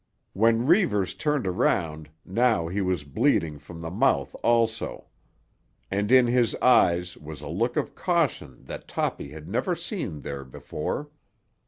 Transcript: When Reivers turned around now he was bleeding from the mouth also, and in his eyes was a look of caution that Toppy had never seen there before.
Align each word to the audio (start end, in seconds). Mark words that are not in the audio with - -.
When 0.33 0.65
Reivers 0.65 1.13
turned 1.13 1.45
around 1.45 2.09
now 2.25 2.67
he 2.67 2.81
was 2.81 3.03
bleeding 3.03 3.59
from 3.59 3.81
the 3.81 3.91
mouth 3.91 4.35
also, 4.43 5.05
and 5.91 6.11
in 6.11 6.25
his 6.25 6.55
eyes 6.55 7.15
was 7.17 7.39
a 7.39 7.47
look 7.47 7.77
of 7.77 7.93
caution 7.93 8.63
that 8.63 8.87
Toppy 8.87 9.29
had 9.29 9.47
never 9.47 9.75
seen 9.75 10.21
there 10.21 10.43
before. 10.43 11.11